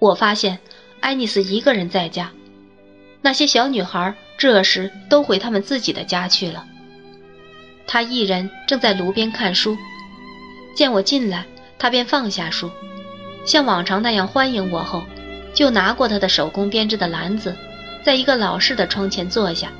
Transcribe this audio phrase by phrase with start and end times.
[0.00, 0.58] 我发现
[1.00, 2.32] 爱丽丝一个人在家，
[3.20, 6.64] 那些小女孩这时都回他们自己的家去了。
[7.86, 9.76] 她一人正在炉边看书，
[10.74, 11.44] 见我进来，
[11.78, 12.70] 她便放下书，
[13.44, 15.04] 像往常那样欢迎我后，
[15.52, 17.54] 就拿过她的手工编织的篮子，
[18.02, 19.70] 在一个老式的窗前坐下。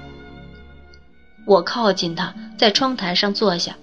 [1.47, 3.75] 我靠近她，在窗台上坐下。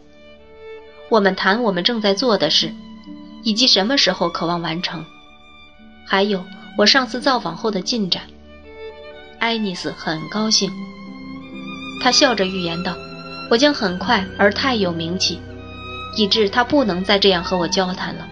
[1.10, 2.72] 我们谈我们正在做的事，
[3.44, 5.04] 以及什么时候渴望完成，
[6.08, 6.44] 还有
[6.78, 8.24] 我上次造访后的进展。
[9.40, 10.72] 爱丽丝很高兴，
[12.02, 12.96] 她笑着预言道
[13.52, 15.40] ：“我将很快而太有名气，
[16.16, 18.28] 以致她不能再这样和我交谈了。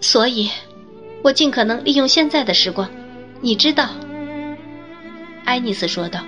[0.00, 0.50] 所以，
[1.22, 2.88] 我尽可能利用现在的时光，
[3.40, 3.88] 你知道。”
[5.44, 6.20] 爱丽丝说道。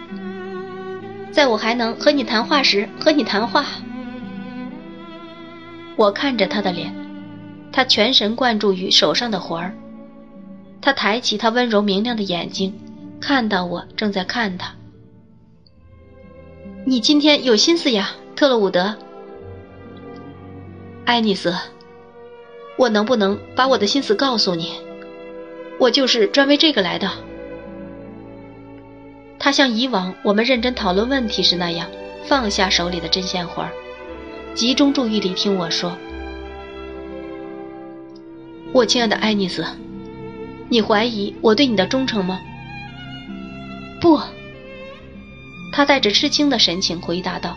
[1.31, 3.65] 在我还能和你谈话时，和你谈话。
[5.95, 6.93] 我看着他的脸，
[7.79, 9.73] 他全神贯注于手上的活儿。
[10.81, 12.75] 他抬起他温柔明亮的眼睛，
[13.21, 14.75] 看到我正在看他。
[16.85, 18.97] 你今天有心思呀，特洛伍德。
[21.05, 21.55] 爱丽丝，
[22.77, 24.73] 我能不能把我的心思告诉你？
[25.79, 27.09] 我就是专为这个来的。
[29.39, 31.89] 他像以往我们认真讨论问题时那样，
[32.25, 33.71] 放下手里的针线活儿，
[34.57, 35.97] 集中注意力听我说。
[38.73, 39.65] 我亲爱的爱丽丝，
[40.69, 42.41] 你怀疑我对你的忠诚吗？
[44.01, 44.21] 不。
[45.73, 47.57] 他带着吃惊的神情回答道：“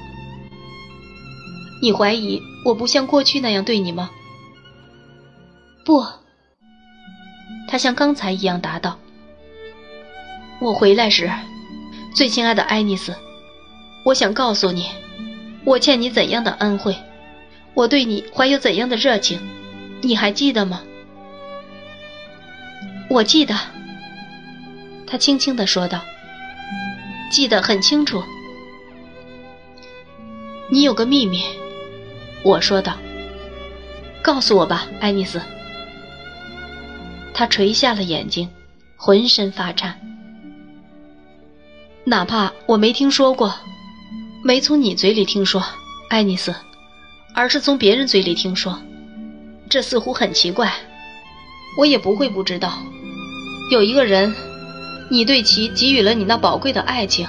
[1.82, 4.09] 你怀疑我不像过去那样对你吗？”
[5.86, 6.06] 不。
[7.67, 8.98] 他像刚才一样答道
[10.59, 11.30] ：“我回来时。”
[12.14, 13.16] 最亲爱的爱丽丝，
[14.04, 14.88] 我想告诉你，
[15.64, 16.95] 我欠你怎样的恩惠，
[17.73, 19.39] 我对你怀有怎样的热情，
[20.02, 20.82] 你还记得吗？
[23.12, 23.54] 我记得，
[25.05, 25.99] 他轻轻地说道，
[27.30, 28.23] 记得很清楚。
[30.70, 31.44] 你有个秘密，
[32.42, 32.98] 我说道，
[34.23, 35.42] 告诉我吧，爱丽丝。
[37.33, 38.50] 他垂下了眼睛，
[38.95, 40.00] 浑身发颤。
[42.05, 43.54] 哪怕我没听说过，
[44.42, 45.61] 没从你嘴里听说，
[46.10, 46.55] 爱丽丝，
[47.36, 48.82] 而是从别人嘴里听说，
[49.70, 50.71] 这似乎很奇怪。
[51.77, 52.80] 我也不会不知道，
[53.71, 54.36] 有一个人，
[55.08, 57.26] 你对其给予了你那宝贵的爱情。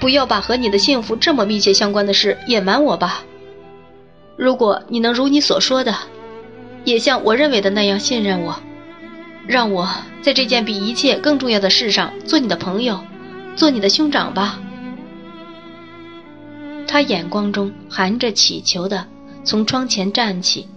[0.00, 3.24] 不要把和你的幸福这么密切相关的事隐瞒我吧。
[4.38, 5.94] 如果你能如你所说的，
[6.84, 8.58] 也像我认为的那样信任我，
[9.46, 9.86] 让我
[10.22, 12.98] 在这件比一切更重要的事上做你的朋友。
[13.54, 14.58] 做你的兄长吧。
[16.86, 19.04] 他眼光中含着乞求的，
[19.44, 20.68] 从窗前站起，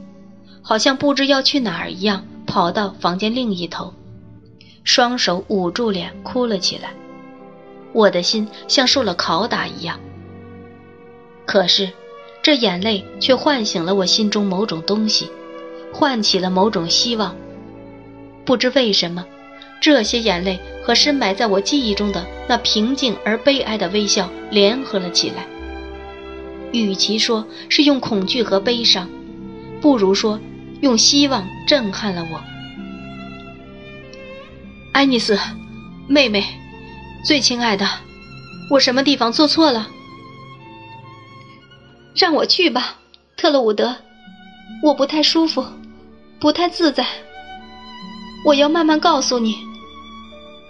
[0.62, 3.94] 好像不知要去哪儿一样，跑到房间另一头，
[4.84, 6.94] 双手捂住脸哭了起来。
[7.94, 10.00] 我的心像受了拷打一样。
[11.46, 11.90] 可是，
[12.42, 15.30] 这眼泪却唤醒了我心中某种东西，
[15.94, 17.36] 唤起了某种希望。
[18.46, 19.26] 不知为什么。
[19.82, 25.48] 这些眼泪和深埋在我记忆中的那平静而悲哀的微笑联合了起来。
[26.72, 29.10] 与其说是用恐惧和悲伤，
[29.82, 30.40] 不如说
[30.82, 32.40] 用希望震撼了我。
[34.94, 35.40] 爱丽丝，
[36.10, 36.44] 妹妹，
[37.24, 37.88] 最亲爱的，
[38.70, 39.88] 我什么地方做错了？
[42.14, 42.98] 让我去吧，
[43.38, 43.96] 特洛伍德，
[44.84, 45.66] 我不太舒服，
[46.42, 47.08] 不太自在。
[48.46, 49.56] 我要慢慢告诉你。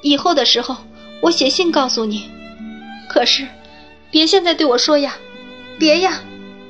[0.04, 0.78] 以后的时候，
[1.22, 2.30] 我写信告诉你。
[3.10, 3.48] 可是，
[4.12, 5.16] 别现在对我说呀，
[5.80, 6.22] 别呀，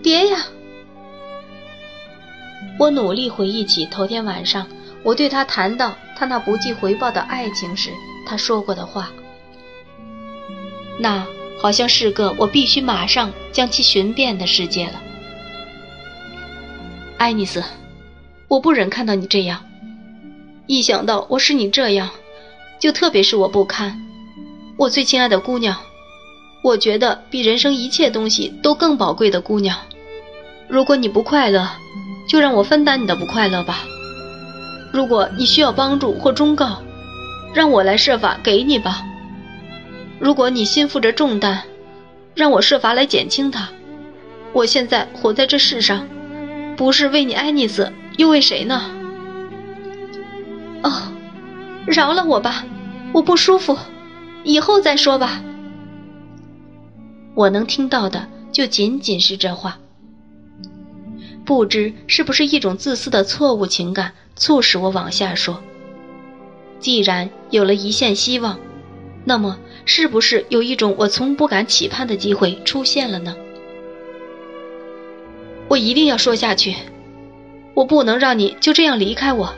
[0.02, 0.38] 别呀！
[2.80, 4.66] 我努力回忆起头天晚上
[5.04, 7.90] 我对他谈到他那不计回报的爱情时，
[8.28, 9.10] 他说过的话。
[11.00, 11.26] 那
[11.60, 15.02] 好像是个我必须马上将其寻遍的世界了。
[17.18, 17.64] 爱丽丝，
[18.48, 19.66] 我不忍看到你这样。
[20.68, 22.12] 一想到我使你这样。
[22.78, 24.00] 就特别是我不堪，
[24.78, 25.76] 我最亲爱的姑娘，
[26.64, 29.76] 我觉得比人生一切东西都更宝贵的姑娘。
[30.68, 31.68] 如果你不快乐，
[32.28, 33.80] 就让我分担你的不快乐吧。
[34.92, 36.82] 如果你需要帮助或忠告，
[37.54, 39.04] 让我来设法给你吧。
[40.20, 41.64] 如果你心负着重担，
[42.36, 43.70] 让我设法来减轻它。
[44.54, 46.08] 我现在活在这世上，
[46.76, 48.82] 不是为你爱丽丝，又为谁呢？
[50.84, 50.92] 哦。
[51.88, 52.64] 饶了我吧，
[53.12, 53.76] 我不舒服，
[54.44, 55.42] 以后再说吧。
[57.34, 59.80] 我能听到的就仅仅是这话。
[61.44, 65.62] 不知是不是一种自私的错误情感促使我往下说。
[66.80, 68.60] 既然有了一线希望，
[69.24, 73.36] 那么是不是有一种我从不敢期盼的机会出现了呢？
[75.68, 76.76] 我一定要说下去，
[77.76, 79.54] 我不能让你就这样离开我。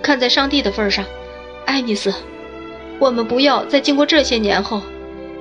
[0.00, 1.04] 看在上帝的份上，
[1.66, 2.14] 爱丽丝，
[3.00, 4.80] 我们不要在经过这些年后，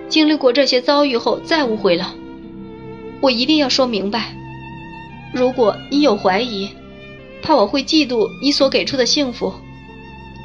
[0.10, 2.16] 经历过这些遭遇后再误会了。
[3.22, 4.36] 我一定要说明白，
[5.32, 6.72] 如果你有怀疑，
[7.48, 9.54] 怕我会嫉妒你所给出的幸福。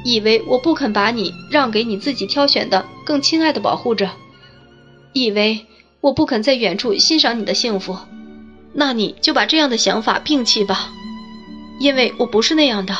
[0.05, 4.09] 以为我不肯把你让给你自己挑选的更亲爱的保护者，
[5.11, 5.65] 以为
[5.99, 7.97] 我不肯在远处欣赏你的幸福，
[8.71, 10.93] 那你就把这样的想法摒弃吧，
[11.77, 12.95] 因为我不是那样的，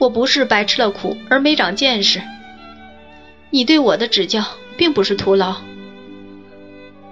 [0.00, 2.22] 我不是白吃了苦而没长见识。
[3.50, 4.42] 你对我的指教
[4.78, 5.56] 并不是徒劳，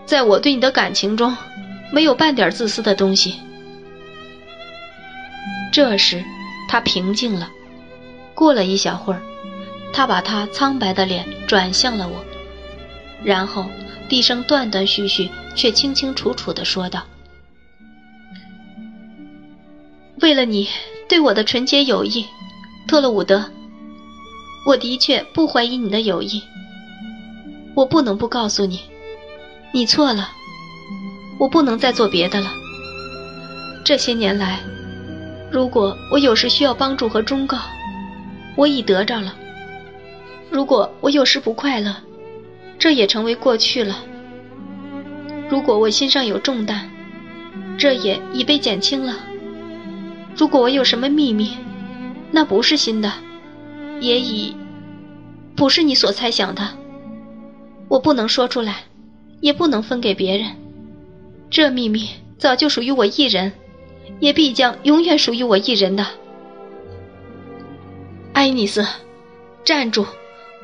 [0.07, 1.37] 在我对你的感情中，
[1.93, 3.35] 没有半点自私的东西。
[5.73, 6.25] 这时，
[6.69, 7.51] 他平静了。
[8.35, 9.23] 过了一小会儿，
[9.93, 12.25] 他把他苍白的脸转向了我，
[13.23, 13.67] 然后
[14.09, 17.05] 低声断断续续却清清楚楚地说道
[20.21, 20.69] ：“为了你
[21.09, 22.27] 对我的纯洁友谊，
[22.89, 23.45] 特洛伍德，
[24.67, 26.43] 我的确不怀疑你的友谊。
[27.75, 28.81] 我不能不告诉你，
[29.73, 30.31] 你错了。
[31.39, 32.53] 我不能再做别的了。
[33.85, 34.61] 这些年来，
[35.51, 37.59] 如果我有时需要帮助和忠告。”
[38.57, 39.35] 我已得着了。
[40.51, 41.95] 如果我有时不快乐，
[42.79, 44.05] 这也成为过去了。
[45.49, 46.91] 如果我心上有重担，
[47.79, 49.17] 这也已被减轻了。
[50.37, 51.53] 如果我有什么秘密，
[52.31, 53.11] 那不是新的，
[54.01, 54.55] 也已
[55.57, 56.69] 不是你所猜想的。
[57.89, 58.79] 我不能说出来，
[59.41, 60.51] 也不能分给别人。
[61.49, 63.53] 这秘密早就属于我一人，
[64.19, 66.07] 也必将永远属于我一人的。
[68.33, 68.87] 爱丽丝，
[69.65, 70.07] 站住！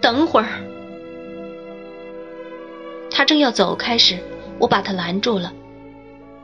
[0.00, 0.48] 等会儿。
[3.10, 4.19] 他正要走开时，
[4.58, 5.52] 我把他拦住了。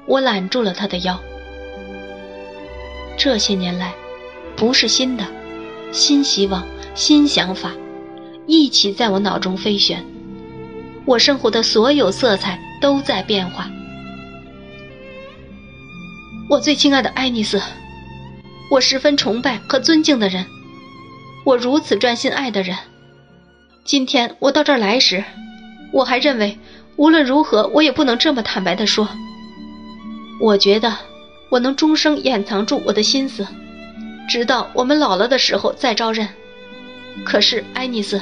[0.06, 1.19] 我揽住了他的腰。
[3.16, 3.93] 这些年来，
[4.56, 5.25] 不是新的，
[5.93, 7.72] 新希望、新想法，
[8.46, 10.05] 一起在我脑中飞旋。
[11.05, 13.70] 我生活的所有色彩都在变化。
[16.52, 17.62] 我最亲爱的爱丽丝，
[18.70, 20.44] 我十分崇拜和尊敬的人。
[21.46, 22.76] 我如此专心爱的人，
[23.84, 25.25] 今天我到这儿来时，
[25.94, 26.58] 我还认为
[26.96, 29.08] 无论如何我也不能这么坦白地说。
[30.43, 30.94] 我觉得
[31.49, 33.48] 我能终生掩藏住我的心思，
[34.28, 36.28] 直到我们老了的时候再招认。
[37.25, 38.20] 可是，爱丽丝，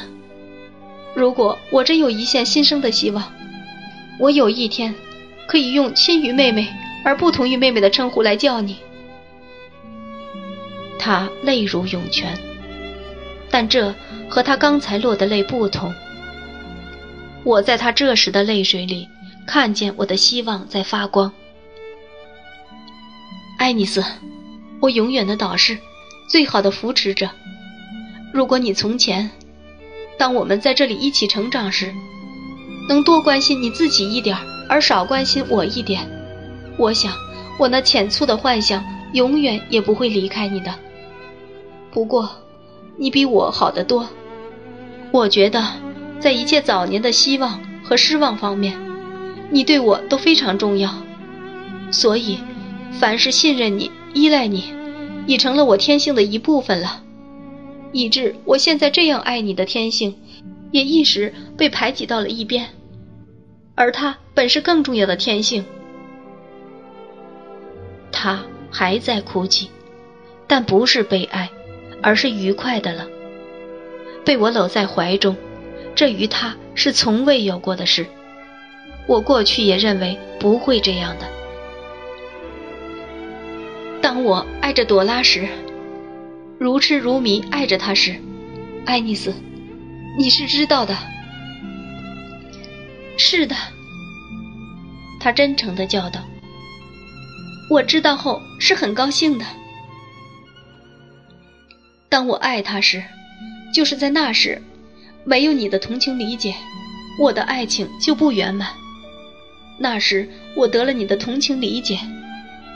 [1.17, 3.33] 如果我真有一线新生的希望，
[4.21, 4.95] 我有一天
[5.49, 6.73] 可以用亲于妹妹
[7.05, 8.79] 而不同于妹妹的称呼来叫你。
[10.99, 12.39] 她泪如涌泉。
[13.53, 13.93] 但这
[14.29, 15.93] 和他刚才落的泪不同。
[17.43, 19.09] 我在他这时的泪水里，
[19.45, 21.33] 看见我的希望在发光。
[23.59, 24.05] 爱丽丝，
[24.81, 25.77] 我永远的导师，
[26.29, 27.29] 最好的扶持者。
[28.33, 29.29] 如果你从前，
[30.17, 31.93] 当我们在这里一起成长时，
[32.89, 34.37] 能多关心你自己一点，
[34.69, 36.09] 而少关心我一点，
[36.81, 37.13] 我想
[37.59, 40.75] 我那浅粗的幻想永远也不会离开你的。
[41.93, 42.29] 不过。
[42.97, 44.07] 你比我好得多，
[45.11, 45.67] 我觉得，
[46.19, 48.79] 在一切早年的希望和失望方面，
[49.49, 50.93] 你对我都非常重要。
[51.91, 52.41] 所以，
[52.93, 54.75] 凡是信任你、依赖你，
[55.27, 57.03] 已成了我天性的一部分了，
[57.93, 60.15] 以致我现在这样爱你的天性，
[60.71, 62.67] 也一时被排挤到了一边。
[63.77, 65.65] 而它本是更重要的天性。
[68.23, 69.71] 他还在哭泣，
[70.47, 71.49] 但不是悲哀。
[72.03, 73.07] 而是愉快的了，
[74.25, 75.37] 被我搂在怀中，
[75.95, 78.07] 这与他是从未有过的事。
[79.07, 81.27] 我过去也认为不会这样的。
[84.01, 85.47] 当我爱着朵拉时，
[86.59, 88.19] 如痴如迷爱着她时，
[88.87, 89.35] 爱丽丝，
[90.19, 90.97] 你是知道的。
[93.19, 93.55] 是的，
[95.21, 96.21] 他真诚的叫道。
[97.71, 99.45] 我知道后是很高兴的。
[102.09, 103.01] 当我爱他时，
[103.73, 104.61] 就是在那时，
[105.25, 106.53] 没有你的同情理解，
[107.21, 108.71] 我的爱情就不圆满。
[109.79, 111.97] 那时我得了你的同情理解，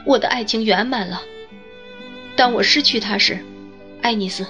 [0.07, 1.21] 我的爱情圆满了。
[2.37, 3.45] 当我失去他时，
[4.01, 4.47] 爱丽丝，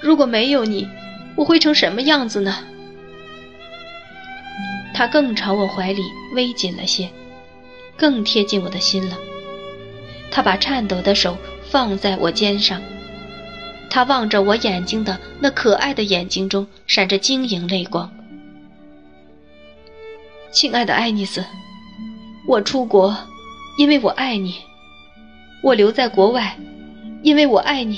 [0.00, 0.88] 如果没有你，
[1.34, 2.64] 我会成什么样子呢？
[4.94, 6.02] 他更朝我怀里
[6.34, 7.10] 微紧了些，
[7.96, 9.18] 更贴近我的心了。
[10.30, 11.36] 他把颤抖的手
[11.70, 12.80] 放在我肩上，
[13.88, 18.12] 他望着我眼睛的那可爱的眼睛中闪着晶莹泪光。
[20.52, 21.44] 亲爱的爱丽丝，
[22.46, 23.16] 我出国，
[23.78, 24.52] 因为我爱你；
[25.62, 26.56] 我留在国外，
[27.22, 27.96] 因为我爱你；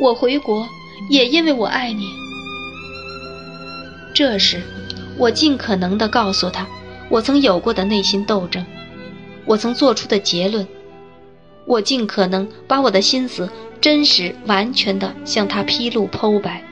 [0.00, 0.66] 我回国，
[1.10, 2.06] 也因为我爱你。
[4.14, 4.62] 这时，
[5.16, 6.66] 我尽可能地告诉他，
[7.08, 8.64] 我曾有过的内心斗争，
[9.44, 10.66] 我曾做出的结论。
[11.66, 13.48] 我尽可能把我的心思
[13.80, 16.62] 真实、完全地向他披露剖白。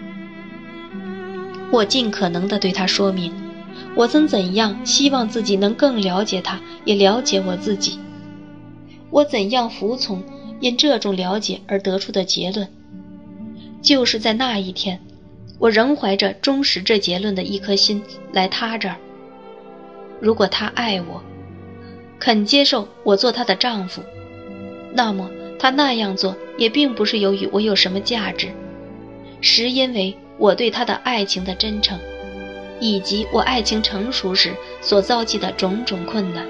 [1.70, 3.32] 我尽可能地对他说明，
[3.94, 7.98] 我曾怎样希望自己能更了解他，也了解我自己。
[9.10, 10.22] 我怎样服从
[10.60, 12.68] 因这种了解而得出的结论。
[13.80, 15.00] 就是在那一天，
[15.58, 18.96] 我仍怀着忠实这结论的一颗心来他这儿。
[20.20, 21.22] 如果他爱我，
[22.18, 24.02] 肯接受我做他的丈夫。
[24.94, 28.52] 那么他那样做也并不是由于我有什么价值，
[29.40, 31.98] 是因为我对他的爱情的真诚，
[32.80, 36.46] 以及我爱情成熟时所遭际的种种困难。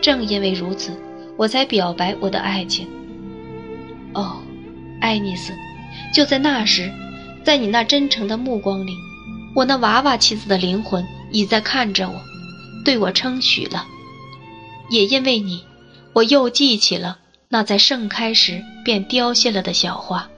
[0.00, 0.92] 正因为如此，
[1.36, 2.88] 我才表白我的爱情。
[4.12, 4.42] 哦，
[5.00, 5.52] 爱丽丝，
[6.12, 6.90] 就在那时，
[7.44, 8.92] 在你那真诚的目光里，
[9.54, 12.20] 我那娃娃妻子的灵魂已在看着我，
[12.84, 13.86] 对我称许了。
[14.90, 15.62] 也因为你，
[16.12, 17.19] 我又记起了。
[17.52, 20.28] 那在盛开时便凋谢了的小花，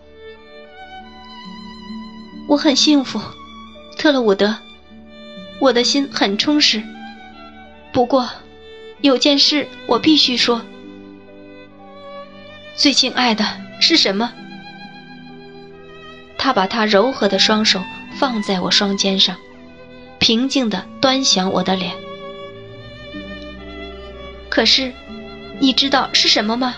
[2.49, 3.21] 我很幸福，
[3.99, 4.57] 特洛伍德，
[5.61, 6.83] 我的心很充实。
[7.92, 8.31] 不过，
[9.02, 10.62] 有件事我必须说。
[12.75, 13.45] 最亲爱的
[13.78, 14.33] 是什么？
[16.38, 17.83] 他把他柔和的双手
[18.19, 19.37] 放在我双肩上，
[20.19, 21.92] 平静地端详我的脸。
[24.49, 24.95] 可是，
[25.61, 26.75] 你知道是什么吗？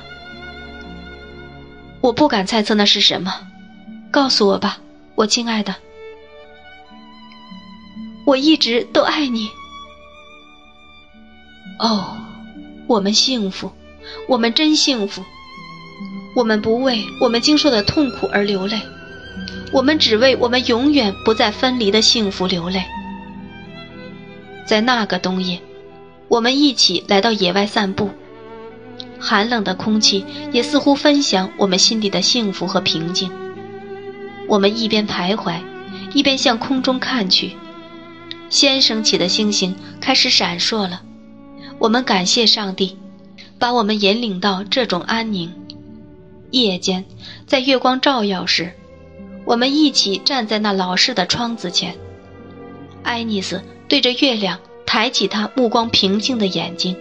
[2.04, 3.32] 我不敢猜测那是什么，
[4.10, 4.76] 告诉我吧，
[5.14, 5.74] 我亲爱的。
[8.26, 9.48] 我一直都爱你。
[11.78, 12.14] 哦，
[12.86, 13.72] 我们幸福，
[14.28, 15.24] 我们真幸福。
[16.36, 18.78] 我们不为我们经受的痛苦而流泪，
[19.72, 22.84] 我们只为我们永远不再分离的幸福流泪。
[24.66, 25.58] 在那个冬夜，
[26.28, 28.10] 我们一起来到野外散步。
[29.18, 33.30] 寒冷的空气也似乎分享我们心底的幸福和平静。
[34.46, 35.58] 我们一边徘徊，
[36.12, 37.52] 一边向空中看去，
[38.50, 41.02] 先升起的星星开始闪烁了。
[41.78, 42.96] 我们感谢上帝，
[43.58, 45.52] 把我们引领到这种安宁。
[46.50, 47.04] 夜间，
[47.46, 48.72] 在月光照耀时，
[49.44, 51.96] 我们一起站在那老式的窗子前。
[53.02, 56.96] 爱丽丝对着月亮抬起她目光平静的眼睛。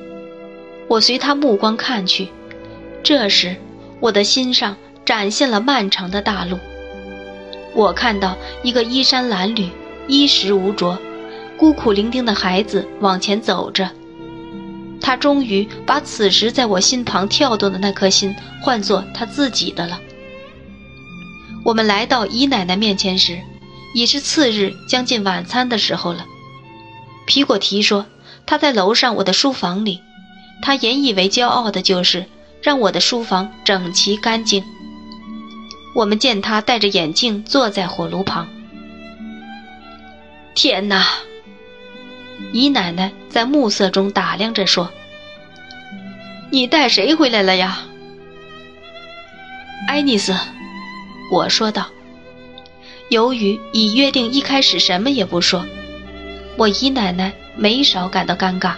[0.93, 2.27] 我随他目光看去，
[3.01, 3.55] 这时
[4.00, 6.59] 我的心上展现了漫长的大路。
[7.73, 9.69] 我看到一个衣衫褴褛、
[10.07, 11.00] 衣食无着、
[11.57, 13.89] 孤苦伶仃的孩子往前走着。
[15.01, 20.00] 他终于把此时在我心旁跳动的那颗心换作他自己的了。
[21.65, 23.39] 我们来到姨奶奶面前时，
[23.95, 26.27] 已是次日将近晚餐的时候了。
[27.25, 28.05] 皮果提说
[28.45, 30.00] 他在楼上我的书房里。
[30.62, 32.25] 他引以为骄傲的就是
[32.62, 34.63] 让我的书房整齐干净。
[35.95, 38.48] 我们见他戴着眼镜坐在火炉旁。
[40.55, 41.05] 天哪！
[42.51, 44.91] 姨奶奶在暮色中打量着说
[46.51, 47.86] ：“你带谁回来了呀？”
[49.88, 50.36] 爱丽丝，
[51.31, 51.88] 我说道。
[53.10, 55.65] 由于已约定一开始什么也不说，
[56.57, 58.74] 我姨奶奶没少感到尴尬。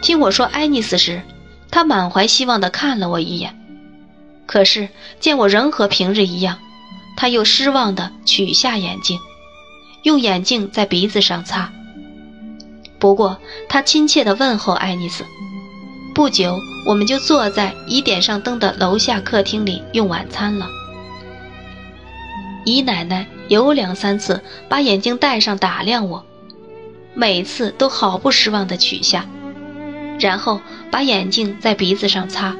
[0.00, 1.22] 听我说爱丽丝时，
[1.70, 3.58] 他满怀希望地看了我一眼，
[4.46, 4.88] 可是
[5.20, 6.58] 见我仍和平日一样，
[7.16, 9.18] 他又失望地取下眼镜，
[10.04, 11.72] 用眼镜在鼻子上擦。
[12.98, 13.38] 不过
[13.68, 15.24] 他亲切地问候爱丽丝。
[16.14, 20.68] 不久，我们就坐在已点上灯的楼下客厅里用晚餐了。
[22.64, 26.24] 姨奶奶有两三次把眼镜戴上打量我，
[27.14, 29.26] 每次都毫不失望地取下。
[30.18, 30.60] 然后
[30.90, 32.56] 把眼镜在鼻子上擦，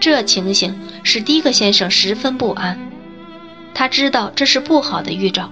[0.00, 2.78] 这情形使迪克先生十分不安。
[3.74, 5.50] 他知道这是不好的预兆。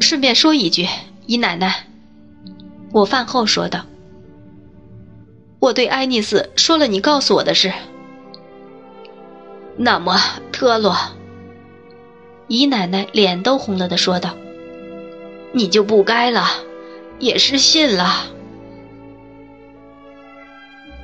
[0.00, 0.86] 顺便说一句，
[1.26, 1.86] 姨奶奶，
[2.92, 3.84] 我饭后说道
[5.60, 7.72] ：“我对爱丽丝说了你告诉我的事。”
[9.76, 10.18] 那么，
[10.52, 10.96] 特洛，
[12.48, 14.36] 姨奶奶脸都红了的说道
[15.52, 16.46] ：“你就不该了，
[17.18, 18.26] 也失信了。”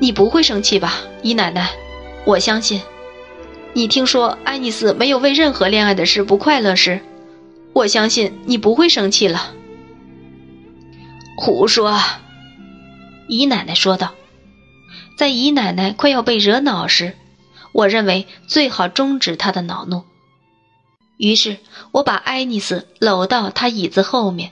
[0.04, 1.70] 你不会生气吧，姨奶奶？
[2.26, 2.82] 我相信。
[3.72, 7.00] 你听说爱丽丝没有为任何恋爱的事不快乐时，
[7.72, 9.54] 我相信你不会生气了。
[11.38, 11.98] 胡说！
[13.28, 14.12] 姨奶奶说道。
[15.16, 17.14] 在姨奶奶快要被惹恼时，
[17.72, 20.02] 我认为最好终止她的恼怒。
[21.16, 21.56] 于是
[21.92, 24.50] 我把爱丽丝搂到她椅子后面，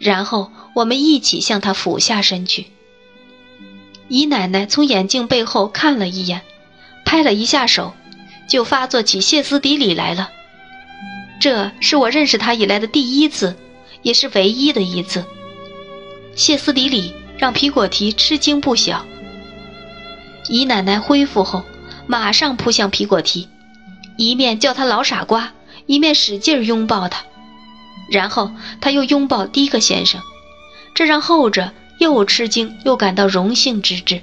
[0.00, 2.66] 然后我们一起向她俯下身去。
[4.08, 6.42] 姨奶奶从眼镜背后看了一眼，
[7.04, 7.94] 拍了一下手，
[8.48, 10.30] 就发作起歇斯底里来了。
[11.40, 13.56] 这是我认识她以来的第一次，
[14.02, 15.24] 也是唯一的一次。
[16.36, 19.04] 歇斯底里让皮果提吃惊不小。
[20.48, 21.64] 姨奶奶恢复后，
[22.06, 23.48] 马上扑向皮果提，
[24.16, 25.52] 一面叫他老傻瓜，
[25.86, 27.24] 一面使劲拥抱他。
[28.10, 28.50] 然后
[28.82, 30.20] 他又拥抱迪克先生，
[30.94, 31.72] 这让后者
[32.12, 34.20] 又吃惊又感到荣幸之至。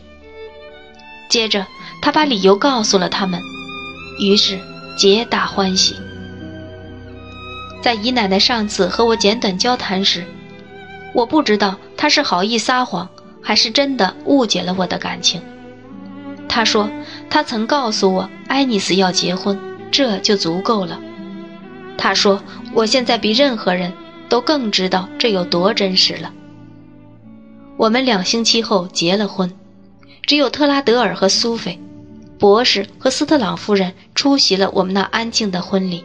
[1.29, 1.65] 接着
[2.01, 3.41] 他把理由告诉了他们，
[4.19, 4.59] 于是
[4.97, 5.95] 皆大欢喜。
[7.81, 10.23] 在姨奶奶上次和我简短交谈时，
[11.13, 13.09] 我不知道她是好意撒谎，
[13.41, 15.41] 还是真的误解了我的感情。
[16.47, 16.89] 她说
[17.29, 19.57] ：“她曾告诉我，爱丽丝要结婚，
[19.91, 20.99] 这就足够了。”
[21.97, 23.91] 她说：“我现在比任何人
[24.29, 26.31] 都更知道这有多真实了。”
[27.77, 29.51] 我们两星期后结了婚，
[30.27, 31.79] 只有特拉德尔和苏菲
[32.37, 36.03] 博士和斯特朗夫人出席了我们那安静的婚礼。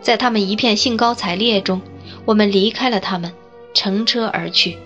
[0.00, 1.80] 在他们一片兴高采烈中，
[2.24, 3.32] 我们离开了他们，
[3.72, 4.76] 乘车而去。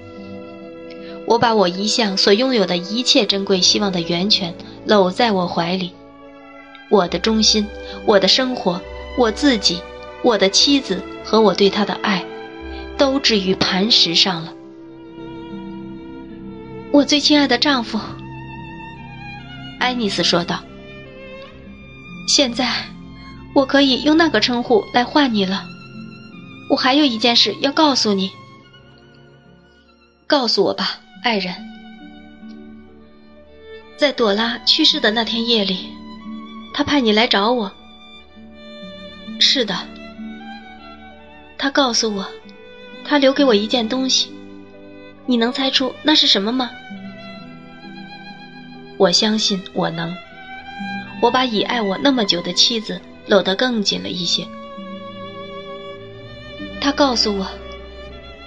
[1.27, 5.93] 我把我一向所拥有的一切珍贵希望的源泉搂在我怀里，
[6.91, 7.67] 我的忠心，
[8.05, 8.81] 我的生活，
[9.17, 9.81] 我自己，
[10.23, 12.25] 我的妻子和我对她的爱，
[12.99, 14.53] 都置于磐石上了。
[16.97, 18.01] 我最亲爱的丈夫，
[19.79, 20.65] 爱丽丝说道
[22.27, 22.73] ：“现在，
[23.55, 25.67] 我可以用那个称呼来唤你了。
[26.71, 28.31] 我还有一件事要告诉你，
[30.27, 31.55] 告诉我吧。”爱人，
[33.99, 35.91] 在朵拉去世的那天夜里，
[36.73, 37.71] 他派你来找我。
[39.39, 39.77] 是的，
[41.59, 42.27] 他告诉我，
[43.05, 44.35] 他留给我一件东西。
[45.27, 46.71] 你能猜出那是什么吗？
[48.97, 50.15] 我相信我能。
[51.21, 54.47] 我把已爱我那么久的妻子搂得更紧了一些。
[56.81, 57.47] 他告诉我，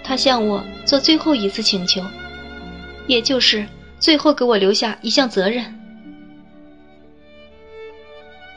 [0.03, 2.01] 他向我做最后一次请求。
[3.07, 3.67] 也就是
[3.99, 5.79] 最后给我留下一项责任，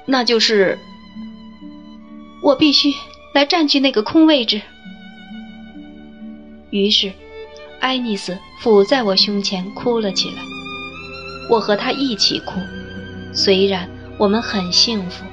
[0.04, 0.78] 那就是
[2.42, 2.92] 我必须
[3.32, 4.60] 来占据那个空位置。
[6.68, 7.12] 于是，
[7.82, 10.42] 爱丽丝伏在我胸前哭了起来，
[11.50, 12.60] 我和她一起哭，
[13.34, 15.24] 虽然我们很幸福。